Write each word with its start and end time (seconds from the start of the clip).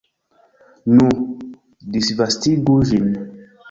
Nu, 0.95 1.11
disvastigu 1.99 2.83
ĝin! 2.93 3.19